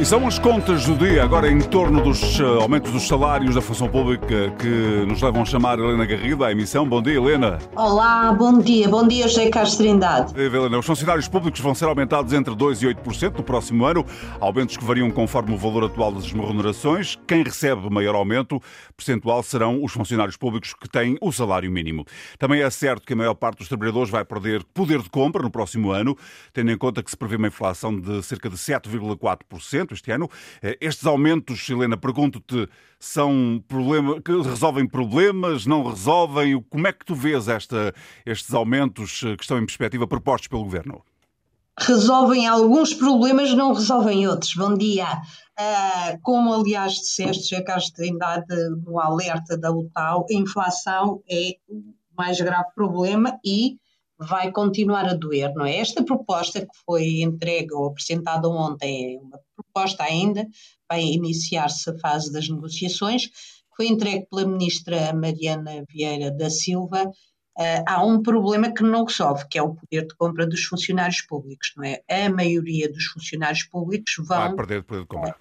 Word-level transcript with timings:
E 0.00 0.04
são 0.04 0.24
as 0.28 0.38
contas 0.38 0.86
do 0.86 0.96
dia, 0.96 1.24
agora 1.24 1.50
em 1.50 1.58
torno 1.58 2.00
dos 2.00 2.38
uh, 2.38 2.60
aumentos 2.60 2.92
dos 2.92 3.08
salários 3.08 3.56
da 3.56 3.60
função 3.60 3.88
pública, 3.88 4.48
que 4.56 5.04
nos 5.08 5.20
levam 5.20 5.42
a 5.42 5.44
chamar 5.44 5.76
Helena 5.76 6.06
Garrido 6.06 6.44
à 6.44 6.52
emissão. 6.52 6.88
Bom 6.88 7.02
dia, 7.02 7.14
Helena. 7.14 7.58
Olá, 7.74 8.32
bom 8.32 8.60
dia. 8.60 8.88
Bom 8.88 9.08
dia, 9.08 9.26
José 9.26 9.50
Carlos 9.50 9.74
Trindade. 9.74 10.40
Helena, 10.40 10.78
os 10.78 10.86
funcionários 10.86 11.26
públicos 11.26 11.58
vão 11.58 11.74
ser 11.74 11.86
aumentados 11.86 12.32
entre 12.32 12.54
2% 12.54 12.80
e 12.80 12.94
8% 12.94 13.38
no 13.38 13.42
próximo 13.42 13.84
ano, 13.84 14.06
aumentos 14.38 14.76
que 14.76 14.84
variam 14.84 15.10
conforme 15.10 15.52
o 15.52 15.58
valor 15.58 15.86
atual 15.86 16.12
das 16.12 16.30
remunerações. 16.30 17.18
Quem 17.26 17.42
recebe 17.42 17.90
maior 17.90 18.14
aumento 18.14 18.62
percentual 18.96 19.42
serão 19.42 19.82
os 19.82 19.92
funcionários 19.92 20.36
públicos 20.36 20.74
que 20.80 20.88
têm 20.88 21.18
o 21.20 21.32
salário 21.32 21.68
mínimo. 21.72 22.04
Também 22.38 22.62
é 22.62 22.70
certo 22.70 23.04
que 23.04 23.14
a 23.14 23.16
maior 23.16 23.34
parte 23.34 23.58
dos 23.58 23.68
trabalhadores 23.68 24.10
vai 24.10 24.24
perder 24.24 24.62
poder 24.72 25.02
de 25.02 25.10
compra 25.10 25.42
no 25.42 25.50
próximo 25.50 25.90
ano, 25.90 26.16
tendo 26.52 26.70
em 26.70 26.78
conta 26.78 27.02
que 27.02 27.10
se 27.10 27.16
prevê 27.16 27.34
uma 27.34 27.48
inflação 27.48 27.98
de 27.98 28.22
cerca 28.22 28.48
de 28.48 28.56
7,4% 28.56 29.87
este 29.94 30.10
ano. 30.10 30.30
Eh, 30.62 30.78
estes 30.80 31.06
aumentos, 31.06 31.68
Helena, 31.68 31.96
pergunto-te, 31.96 32.68
são 32.98 33.62
problema, 33.68 34.20
que 34.20 34.32
resolvem 34.32 34.86
problemas, 34.86 35.66
não 35.66 35.88
resolvem? 35.88 36.62
Como 36.68 36.86
é 36.86 36.92
que 36.92 37.04
tu 37.04 37.14
vês 37.14 37.48
esta, 37.48 37.94
estes 38.26 38.52
aumentos 38.54 39.22
eh, 39.24 39.36
que 39.36 39.42
estão 39.42 39.58
em 39.58 39.66
perspectiva 39.66 40.06
propostos 40.06 40.48
pelo 40.48 40.64
Governo? 40.64 41.02
Resolvem 41.80 42.46
alguns 42.46 42.92
problemas, 42.92 43.54
não 43.54 43.72
resolvem 43.72 44.26
outros. 44.26 44.54
Bom 44.54 44.74
dia. 44.74 45.06
Uh, 45.58 46.18
como 46.22 46.52
aliás 46.52 46.94
disseste, 46.94 47.50
já 47.50 47.62
Carlos 47.62 47.90
Trindade, 47.90 48.46
no 48.84 48.98
alerta 48.98 49.56
da 49.56 49.70
UTAU, 49.70 50.26
a 50.28 50.34
inflação 50.34 51.22
é 51.30 51.52
o 51.68 51.82
mais 52.16 52.40
grave 52.40 52.68
problema 52.74 53.38
e 53.44 53.76
vai 54.18 54.50
continuar 54.50 55.06
a 55.06 55.14
doer, 55.14 55.52
não 55.54 55.64
é? 55.64 55.76
Esta 55.76 56.04
proposta 56.04 56.60
que 56.60 56.78
foi 56.84 57.20
entregue 57.20 57.72
ou 57.72 57.86
apresentada 57.86 58.48
ontem 58.48 59.14
é 59.14 59.20
uma 59.20 59.40
proposta 59.56 60.02
ainda, 60.02 60.46
vai 60.90 61.02
iniciar-se 61.02 61.88
a 61.90 61.98
fase 61.98 62.32
das 62.32 62.48
negociações, 62.48 63.30
foi 63.76 63.86
entregue 63.86 64.26
pela 64.28 64.44
ministra 64.44 65.12
Mariana 65.12 65.84
Vieira 65.88 66.32
da 66.32 66.50
Silva. 66.50 67.04
Uh, 67.56 67.82
há 67.86 68.04
um 68.04 68.22
problema 68.22 68.72
que 68.72 68.82
não 68.82 69.04
resolve, 69.04 69.46
que 69.48 69.58
é 69.58 69.62
o 69.62 69.74
poder 69.74 70.06
de 70.06 70.14
compra 70.16 70.46
dos 70.46 70.64
funcionários 70.64 71.22
públicos, 71.22 71.72
não 71.76 71.84
é? 71.84 72.00
A 72.08 72.28
maioria 72.28 72.90
dos 72.90 73.04
funcionários 73.06 73.64
públicos 73.64 74.14
vão... 74.18 74.38
Vai 74.38 74.54
perder 74.54 74.82
poder 74.84 75.00
de 75.00 75.06
compra. 75.06 75.36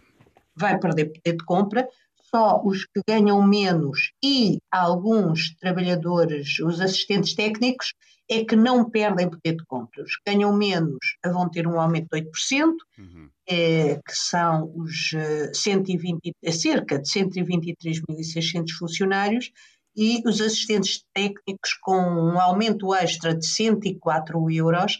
Vai 0.55 0.79
perder 0.79 1.05
poder 1.05 1.37
de 1.37 1.45
compra, 1.45 1.87
só 2.29 2.61
os 2.63 2.85
que 2.85 3.01
ganham 3.07 3.41
menos 3.45 4.11
e 4.23 4.57
alguns 4.71 5.55
trabalhadores, 5.55 6.59
os 6.59 6.79
assistentes 6.81 7.33
técnicos, 7.33 7.93
é 8.29 8.43
que 8.43 8.55
não 8.55 8.89
perdem 8.89 9.29
poder 9.29 9.55
de 9.55 9.65
compra. 9.65 10.03
Os 10.03 10.17
que 10.17 10.31
ganham 10.33 10.55
menos 10.55 10.97
vão 11.25 11.49
ter 11.49 11.65
um 11.65 11.79
aumento 11.79 12.09
de 12.11 12.23
8%, 12.23 12.73
uhum. 12.97 13.29
é, 13.47 13.95
que 13.95 14.13
são 14.13 14.71
os 14.75 15.11
120, 15.53 16.33
eh, 16.43 16.51
cerca 16.51 16.99
de 16.99 17.07
123.600 17.07 18.71
funcionários, 18.77 19.51
e 19.95 20.21
os 20.25 20.41
assistentes 20.41 21.03
técnicos 21.13 21.73
com 21.81 21.97
um 21.97 22.39
aumento 22.39 22.93
extra 22.93 23.33
de 23.33 23.47
104 23.47 24.51
euros 24.51 24.99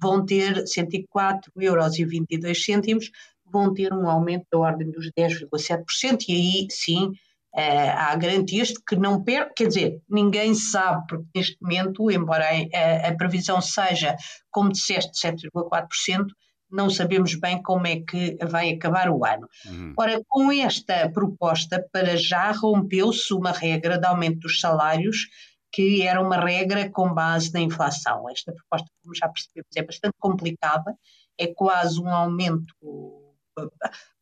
vão 0.00 0.24
ter 0.24 0.66
104 0.66 1.52
euros 1.56 1.98
e 1.98 2.04
22 2.04 2.64
cêntimos, 2.64 3.10
vão 3.52 3.72
ter 3.72 3.92
um 3.92 4.08
aumento 4.08 4.46
da 4.50 4.58
ordem 4.58 4.90
dos 4.90 5.10
10,7%, 5.12 6.24
e 6.28 6.32
aí 6.32 6.66
sim 6.70 7.12
Uh, 7.54 7.90
há 7.96 8.14
garantias 8.14 8.68
de 8.68 8.74
que 8.86 8.94
não 8.94 9.24
perde, 9.24 9.52
quer 9.56 9.68
dizer, 9.68 10.02
ninguém 10.08 10.54
sabe, 10.54 11.04
porque 11.08 11.26
neste 11.34 11.56
momento, 11.60 12.10
embora 12.10 12.44
a, 12.44 13.08
a 13.08 13.16
previsão 13.16 13.60
seja, 13.60 14.14
como 14.50 14.70
disseste, 14.70 15.26
7,4%, 15.26 16.26
não 16.70 16.90
sabemos 16.90 17.34
bem 17.34 17.60
como 17.62 17.86
é 17.86 18.00
que 18.00 18.36
vai 18.44 18.70
acabar 18.70 19.08
o 19.08 19.24
ano. 19.24 19.48
Uhum. 19.66 19.94
Ora, 19.96 20.20
com 20.28 20.52
esta 20.52 21.10
proposta, 21.10 21.84
para 21.90 22.16
já 22.16 22.52
rompeu-se 22.52 23.32
uma 23.32 23.50
regra 23.50 23.98
de 23.98 24.06
aumento 24.06 24.40
dos 24.40 24.60
salários, 24.60 25.26
que 25.72 26.02
era 26.02 26.20
uma 26.20 26.36
regra 26.36 26.90
com 26.90 27.12
base 27.12 27.52
na 27.52 27.60
inflação. 27.60 28.28
Esta 28.28 28.52
proposta, 28.52 28.88
como 29.02 29.14
já 29.14 29.28
percebemos, 29.28 29.76
é 29.76 29.82
bastante 29.82 30.14
complicada, 30.18 30.94
é 31.38 31.46
quase 31.46 32.00
um 32.00 32.08
aumento 32.08 32.74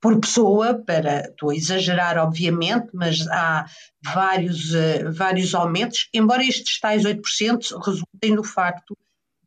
por 0.01 0.21
pessoa, 0.21 0.75
para, 0.75 1.29
estou 1.29 1.51
a 1.51 1.55
exagerar 1.57 2.19
obviamente, 2.19 2.89
mas 2.93 3.27
há 3.29 3.67
vários, 4.05 4.73
uh, 4.73 5.13
vários 5.13 5.55
aumentos, 5.55 6.09
embora 6.13 6.45
estes 6.45 6.79
tais 6.79 7.03
8% 7.05 7.83
resultem 7.85 8.35
do 8.35 8.45
facto 8.45 8.97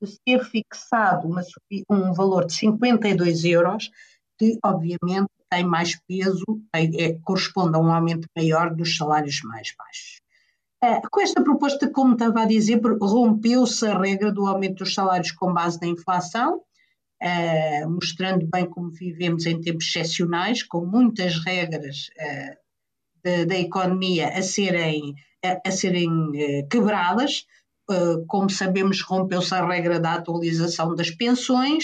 de 0.02 0.08
ser 0.08 0.44
fixado 0.46 1.28
uma, 1.28 1.42
um 1.90 2.14
valor 2.14 2.46
de 2.46 2.54
52 2.54 3.44
euros, 3.46 3.90
que 4.38 4.58
obviamente 4.64 5.30
tem 5.50 5.64
mais 5.64 6.00
peso, 6.08 6.46
é, 6.74 7.14
corresponde 7.24 7.76
a 7.76 7.80
um 7.80 7.92
aumento 7.92 8.28
maior 8.36 8.74
dos 8.74 8.96
salários 8.96 9.42
mais 9.44 9.74
baixos. 9.78 10.22
Uh, 10.84 11.02
com 11.12 11.20
esta 11.20 11.44
proposta, 11.44 11.90
como 11.90 12.14
estava 12.14 12.42
a 12.42 12.46
dizer, 12.46 12.80
rompeu-se 13.02 13.86
a 13.86 13.98
regra 13.98 14.32
do 14.32 14.46
aumento 14.46 14.84
dos 14.84 14.94
salários 14.94 15.32
com 15.32 15.54
base 15.54 15.80
na 15.82 15.88
inflação, 15.88 16.62
uh, 17.22 17.90
mostrando 17.90 18.48
bem 18.48 18.66
como 18.66 18.92
vivemos 18.92 19.46
em 19.46 19.60
tempos 19.60 19.88
excepcionais, 19.88 20.64
com 20.64 20.86
muitas 20.86 21.38
regras 21.44 22.10
uh, 22.18 23.46
da 23.46 23.58
economia 23.58 24.30
a 24.30 24.42
serem, 24.42 25.14
a, 25.44 25.68
a 25.68 25.72
serem 25.72 26.10
uh, 26.10 26.68
quebradas. 26.70 27.46
como 28.28 28.50
sabemos, 28.50 29.02
rompeu-se 29.02 29.54
a 29.54 29.66
regra 29.66 30.00
da 30.00 30.14
atualização 30.14 30.96
das 30.96 31.10
pensões, 31.12 31.84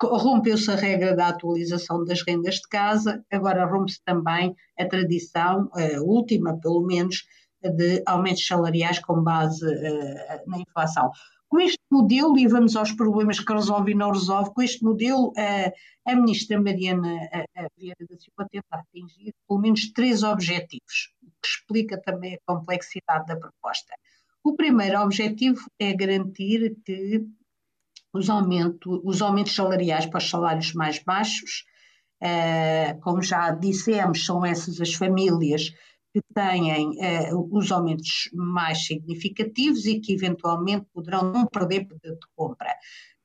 rompeu-se 0.00 0.70
a 0.70 0.76
regra 0.76 1.16
da 1.16 1.28
atualização 1.28 2.04
das 2.04 2.22
rendas 2.22 2.56
de 2.56 2.68
casa, 2.68 3.24
agora 3.32 3.64
rompe-se 3.64 4.00
também 4.04 4.54
a 4.78 4.84
tradição, 4.84 5.70
a 5.72 6.00
última 6.02 6.60
pelo 6.60 6.86
menos, 6.86 7.24
de 7.62 8.02
aumentos 8.06 8.46
salariais 8.46 8.98
com 9.00 9.22
base 9.22 9.64
na 10.46 10.58
inflação. 10.58 11.10
Com 11.48 11.60
este 11.60 11.78
modelo, 11.90 12.36
e 12.38 12.46
vamos 12.48 12.74
aos 12.74 12.92
problemas 12.92 13.38
que 13.38 13.52
resolve 13.52 13.92
e 13.92 13.94
não 13.94 14.10
resolve, 14.10 14.52
com 14.52 14.62
este 14.62 14.82
modelo, 14.82 15.32
a, 15.36 16.10
a 16.10 16.16
ministra 16.16 16.60
Mariana 16.60 17.28
Vieira 17.78 18.04
da 18.08 18.16
Silva 18.16 18.48
tenta 18.50 18.66
atingir 18.70 19.32
pelo 19.46 19.60
menos 19.60 19.92
três 19.92 20.22
objetivos, 20.24 21.12
o 21.22 21.30
que 21.40 21.48
explica 21.48 22.00
também 22.02 22.34
a 22.34 22.52
complexidade 22.52 23.26
da 23.26 23.36
proposta. 23.36 23.94
O 24.42 24.54
primeiro 24.56 25.00
objetivo 25.00 25.60
é 25.78 25.92
garantir 25.92 26.76
que 26.84 27.24
os, 28.12 28.28
aumento, 28.30 29.00
os 29.04 29.22
aumentos 29.22 29.54
salariais 29.54 30.06
para 30.06 30.18
os 30.18 30.30
salários 30.30 30.72
mais 30.72 30.98
baixos, 30.98 31.64
uh, 32.22 33.00
como 33.00 33.22
já 33.22 33.50
dissemos, 33.50 34.24
são 34.24 34.44
essas 34.44 34.80
as 34.80 34.94
famílias 34.94 35.72
que 36.20 36.34
têm 36.34 36.98
eh, 37.02 37.30
os 37.34 37.70
aumentos 37.70 38.30
mais 38.32 38.86
significativos 38.86 39.84
e 39.84 40.00
que 40.00 40.14
eventualmente 40.14 40.86
poderão 40.94 41.30
não 41.30 41.46
perder 41.46 41.86
poder 41.86 42.12
de 42.12 42.26
compra. 42.34 42.74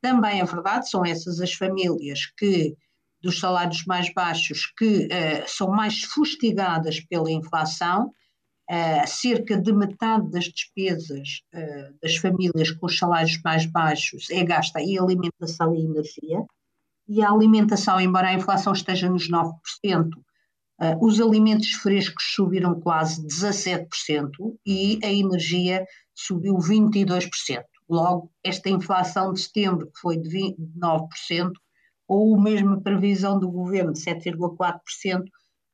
Também 0.02 0.42
é 0.42 0.46
verdade, 0.46 0.90
são 0.90 1.06
essas 1.06 1.40
as 1.40 1.54
famílias 1.54 2.26
que 2.38 2.76
dos 3.22 3.40
salários 3.40 3.86
mais 3.86 4.12
baixos 4.14 4.66
que 4.78 5.08
eh, 5.10 5.46
são 5.48 5.70
mais 5.70 6.04
fustigadas 6.04 7.00
pela 7.00 7.32
inflação, 7.32 8.12
Uh, 8.70 9.06
cerca 9.06 9.60
de 9.60 9.74
metade 9.74 10.32
das 10.32 10.46
despesas 10.46 11.42
uh, 11.54 11.94
das 12.02 12.16
famílias 12.16 12.72
com 12.72 12.86
os 12.86 12.98
salários 12.98 13.38
mais 13.44 13.66
baixos 13.66 14.30
é 14.30 14.46
gasta 14.46 14.80
em 14.80 14.98
alimentação 14.98 15.76
e 15.76 15.84
energia, 15.84 16.46
e 17.06 17.22
a 17.22 17.30
alimentação, 17.30 18.00
embora 18.00 18.30
a 18.30 18.34
inflação 18.34 18.72
esteja 18.72 19.10
nos 19.10 19.30
9%, 19.30 19.52
Uh, 20.82 21.06
os 21.06 21.22
alimentos 21.22 21.74
frescos 21.74 22.24
subiram 22.34 22.80
quase 22.80 23.22
17% 23.28 24.32
e 24.66 25.00
a 25.04 25.14
energia 25.14 25.86
subiu 26.16 26.56
22%. 26.56 27.30
Logo, 27.88 28.32
esta 28.44 28.68
inflação 28.68 29.32
de 29.32 29.42
setembro, 29.42 29.86
que 29.86 30.00
foi 30.00 30.18
de 30.18 30.56
9%, 30.76 31.52
ou 32.08 32.36
a 32.36 32.42
mesma 32.42 32.82
previsão 32.82 33.40
do 33.40 33.52
governo 33.52 33.94
de 33.94 34.00
7,4%, 34.00 35.24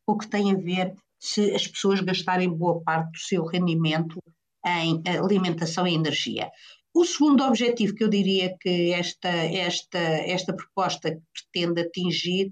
o 0.06 0.18
que 0.18 0.28
tem 0.28 0.52
a 0.52 0.58
ver 0.58 0.94
se 1.20 1.56
as 1.56 1.66
pessoas 1.66 2.02
gastarem 2.02 2.50
boa 2.50 2.82
parte 2.82 3.12
do 3.12 3.20
seu 3.20 3.46
rendimento 3.46 4.20
em 4.66 5.02
alimentação 5.18 5.88
e 5.88 5.96
energia. 5.96 6.52
O 6.94 7.06
segundo 7.06 7.44
objetivo 7.44 7.96
que 7.96 8.04
eu 8.04 8.10
diria 8.10 8.56
que 8.60 8.92
esta, 8.92 9.30
esta, 9.30 10.00
esta 10.00 10.54
proposta 10.54 11.18
pretende 11.34 11.82
atingir 11.82 12.52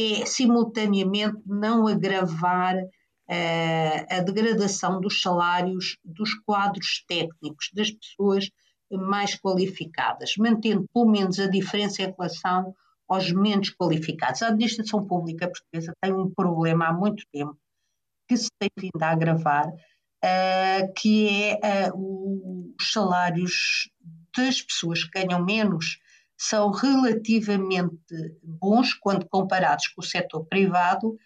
é 0.00 0.26
simultaneamente 0.26 1.36
não 1.46 1.86
agravar 1.86 2.76
uh, 2.76 4.06
a 4.08 4.20
degradação 4.20 5.00
dos 5.00 5.20
salários 5.20 5.98
dos 6.04 6.34
quadros 6.44 7.04
técnicos, 7.06 7.70
das 7.74 7.90
pessoas 7.90 8.50
mais 8.90 9.36
qualificadas, 9.36 10.34
mantendo 10.36 10.84
pelo 10.92 11.10
menos 11.10 11.38
a 11.38 11.46
diferença 11.46 12.02
em 12.02 12.12
relação 12.16 12.74
aos 13.08 13.30
menos 13.32 13.70
qualificados. 13.70 14.42
A 14.42 14.48
administração 14.48 15.06
pública 15.06 15.48
portuguesa 15.48 15.92
tem 16.00 16.12
um 16.12 16.30
problema 16.30 16.86
há 16.86 16.92
muito 16.92 17.24
tempo 17.32 17.56
que 18.28 18.36
se 18.36 18.48
tem 18.58 18.70
vindo 18.78 19.02
a 19.02 19.10
agravar, 19.10 19.66
uh, 19.68 20.92
que 20.96 21.28
é 21.62 21.90
uh, 21.92 22.74
os 22.78 22.92
salários 22.92 23.90
das 24.36 24.62
pessoas 24.62 25.04
que 25.04 25.20
ganham 25.20 25.44
menos 25.44 25.98
são 26.42 26.70
relativamente 26.70 28.38
bons 28.42 28.94
quando 28.94 29.28
comparados 29.28 29.88
com 29.88 30.00
o 30.00 30.04
setor 30.04 30.46
privado, 30.46 31.18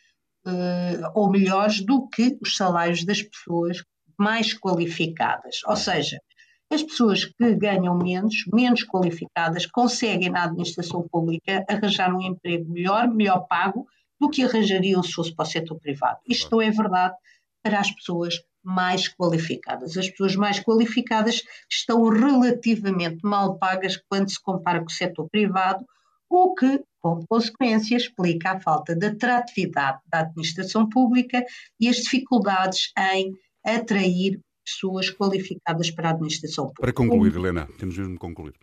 ou 1.15 1.31
melhores 1.31 1.81
do 1.81 2.09
que 2.09 2.37
os 2.43 2.57
salários 2.57 3.05
das 3.05 3.23
pessoas 3.23 3.85
mais 4.19 4.53
qualificadas. 4.53 5.61
Ou 5.67 5.77
seja, 5.77 6.21
as 6.69 6.83
pessoas 6.83 7.25
que 7.25 7.55
ganham 7.55 7.97
menos, 7.97 8.45
menos 8.53 8.83
qualificadas, 8.83 9.67
conseguem 9.67 10.31
na 10.31 10.45
administração 10.45 11.07
pública 11.09 11.65
arranjar 11.69 12.13
um 12.13 12.21
emprego 12.21 12.69
melhor, 12.73 13.07
melhor 13.07 13.47
pago, 13.47 13.87
do 14.21 14.29
que 14.29 14.43
arranjariam 14.43 15.01
se 15.01 15.13
fosse 15.13 15.33
para 15.33 15.45
o 15.45 15.47
setor 15.49 15.79
privado. 15.79 16.19
Isto 16.29 16.61
é 16.61 16.73
verdade 16.73 17.15
para 17.63 17.79
as 17.79 17.93
pessoas 17.93 18.35
mais 18.65 19.09
qualificadas. 19.09 19.97
As 19.97 20.09
pessoas 20.09 20.35
mais 20.37 20.61
qualificadas 20.61 21.43
estão 21.71 22.09
relativamente 22.09 23.19
mal 23.23 23.59
pagas 23.59 23.97
quando 24.09 24.31
se 24.31 24.41
compara 24.41 24.81
com 24.81 24.87
o 24.87 24.91
setor 24.91 25.29
privado, 25.29 25.85
o 26.29 26.55
que, 26.55 26.83
como 27.01 27.27
consequência, 27.29 27.97
explica 27.97 28.53
a 28.53 28.61
falta 28.61 28.97
de 28.97 29.07
atratividade 29.07 30.01
da 30.11 30.21
administração 30.21 30.89
pública 30.89 31.45
e 31.79 31.89
as 31.89 31.97
dificuldades 31.97 32.91
em 33.15 33.33
atrair 33.65 34.41
pessoas 34.65 35.11
qualificadas 35.11 35.91
para 35.91 36.09
a 36.09 36.13
administração 36.13 36.65
pública. 36.65 36.83
Para 36.83 36.93
concluir, 36.93 37.35
Helena, 37.35 37.69
temos 37.79 37.97
mesmo 37.99 38.15
de 38.15 38.19
concluir. 38.19 38.55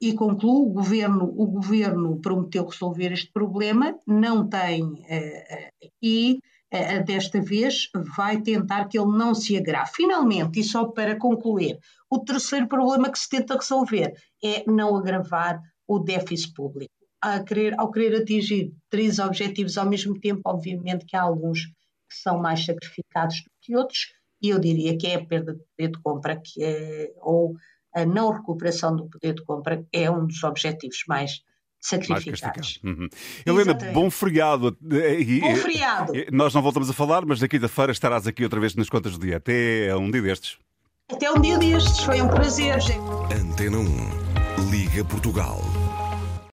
E 0.00 0.14
concluo, 0.14 0.68
o 0.68 0.72
governo, 0.72 1.32
o 1.36 1.46
governo 1.46 2.20
prometeu 2.20 2.66
resolver 2.66 3.12
este 3.12 3.30
problema, 3.32 3.96
não 4.04 4.48
tem, 4.48 5.04
eh, 5.08 5.70
e 6.02 6.38
eh, 6.38 6.51
desta 7.04 7.40
vez 7.40 7.90
vai 8.16 8.40
tentar 8.40 8.86
que 8.86 8.98
ele 8.98 9.16
não 9.16 9.34
se 9.34 9.56
agrave. 9.56 9.90
Finalmente, 9.94 10.60
e 10.60 10.64
só 10.64 10.86
para 10.86 11.18
concluir, 11.18 11.78
o 12.10 12.18
terceiro 12.18 12.66
problema 12.66 13.10
que 13.10 13.18
se 13.18 13.28
tenta 13.28 13.54
resolver 13.56 14.14
é 14.42 14.64
não 14.66 14.96
agravar 14.96 15.60
o 15.86 15.98
déficit 15.98 16.54
público. 16.54 16.92
Querer, 17.46 17.78
ao 17.78 17.90
querer 17.90 18.22
atingir 18.22 18.72
três 18.90 19.18
objetivos 19.18 19.78
ao 19.78 19.88
mesmo 19.88 20.18
tempo, 20.18 20.40
obviamente 20.44 21.04
que 21.04 21.16
há 21.16 21.22
alguns 21.22 21.66
que 21.66 22.16
são 22.20 22.38
mais 22.38 22.64
sacrificados 22.64 23.36
do 23.36 23.50
que 23.60 23.76
outros, 23.76 24.12
e 24.42 24.48
eu 24.48 24.58
diria 24.58 24.98
que 24.98 25.06
é 25.06 25.14
a 25.14 25.24
perda 25.24 25.54
de 25.54 25.60
poder 25.76 25.92
de 25.92 26.02
compra 26.02 26.36
que 26.36 26.64
é, 26.64 27.12
ou 27.20 27.54
a 27.94 28.04
não 28.04 28.30
recuperação 28.32 28.96
do 28.96 29.08
poder 29.08 29.34
de 29.34 29.44
compra 29.44 29.84
é 29.92 30.10
um 30.10 30.26
dos 30.26 30.42
objetivos 30.42 31.04
mais 31.06 31.42
sacrificados. 31.82 32.80
Uhum. 32.84 33.08
Helena, 33.44 33.74
bom 33.92 34.10
feriado. 34.10 34.76
Bom 34.80 35.56
feriado. 35.56 36.12
Nós 36.30 36.54
não 36.54 36.62
voltamos 36.62 36.88
a 36.88 36.92
falar, 36.92 37.26
mas 37.26 37.40
na 37.40 37.48
quinta-feira 37.48 37.92
estarás 37.92 38.26
aqui 38.26 38.44
outra 38.44 38.60
vez 38.60 38.74
nas 38.74 38.88
contas 38.88 39.18
do 39.18 39.26
dia. 39.26 39.36
Até 39.36 39.94
um 39.96 40.10
dia 40.10 40.22
destes. 40.22 40.56
Até 41.10 41.30
um 41.30 41.40
dia 41.40 41.58
destes. 41.58 41.98
Foi 42.04 42.22
um 42.22 42.28
prazer, 42.28 42.80
gente. 42.80 43.00
Antena 43.34 43.78
1. 43.78 44.70
Liga 44.70 45.04
Portugal. 45.04 45.60